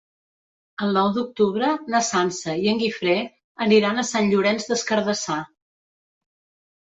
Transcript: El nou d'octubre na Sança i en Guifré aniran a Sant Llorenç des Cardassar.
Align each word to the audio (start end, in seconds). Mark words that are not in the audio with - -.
El 0.85 0.93
nou 0.99 1.09
d'octubre 1.17 1.73
na 1.95 1.99
Sança 2.07 2.55
i 2.63 2.71
en 2.71 2.79
Guifré 2.83 3.17
aniran 3.65 3.99
a 3.99 4.07
Sant 4.13 4.31
Llorenç 4.31 4.67
des 4.73 4.85
Cardassar. 4.93 5.37